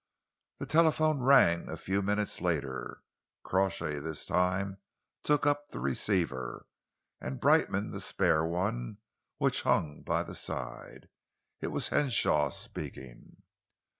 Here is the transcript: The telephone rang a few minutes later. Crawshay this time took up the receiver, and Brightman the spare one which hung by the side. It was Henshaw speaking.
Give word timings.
The 0.57 0.65
telephone 0.65 1.19
rang 1.19 1.69
a 1.69 1.77
few 1.77 2.01
minutes 2.01 2.41
later. 2.41 3.03
Crawshay 3.43 3.99
this 3.99 4.25
time 4.25 4.79
took 5.21 5.45
up 5.45 5.67
the 5.67 5.79
receiver, 5.79 6.65
and 7.19 7.39
Brightman 7.39 7.91
the 7.91 7.99
spare 8.01 8.43
one 8.43 8.97
which 9.37 9.61
hung 9.61 10.01
by 10.01 10.23
the 10.23 10.33
side. 10.33 11.07
It 11.61 11.67
was 11.67 11.89
Henshaw 11.89 12.49
speaking. 12.49 13.43